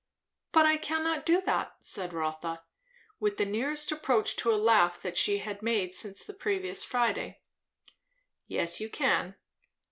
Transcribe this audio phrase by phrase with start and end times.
[0.51, 2.63] "But I cannot do that," said Rotha,
[3.19, 7.39] with the nearest approach to a laugh that she had made since the previous Friday.
[8.47, 9.35] "Yes, you can.